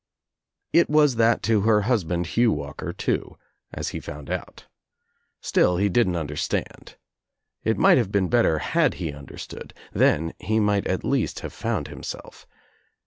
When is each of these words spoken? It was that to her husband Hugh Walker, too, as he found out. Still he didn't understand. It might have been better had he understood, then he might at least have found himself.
It 0.73 0.89
was 0.89 1.17
that 1.17 1.43
to 1.43 1.61
her 1.61 1.81
husband 1.83 2.25
Hugh 2.33 2.51
Walker, 2.51 2.91
too, 2.91 3.37
as 3.71 3.89
he 3.89 3.99
found 3.99 4.31
out. 4.31 4.65
Still 5.41 5.77
he 5.77 5.89
didn't 5.89 6.15
understand. 6.15 6.95
It 7.63 7.77
might 7.77 7.99
have 7.99 8.11
been 8.11 8.27
better 8.27 8.57
had 8.57 8.95
he 8.95 9.13
understood, 9.13 9.75
then 9.93 10.33
he 10.39 10.59
might 10.59 10.87
at 10.87 11.03
least 11.03 11.41
have 11.41 11.53
found 11.53 11.89
himself. 11.89 12.47